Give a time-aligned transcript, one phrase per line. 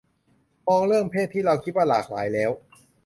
[0.67, 2.51] มองเรื่องเพศที่เราคิดว่าหลากหลายแล้ว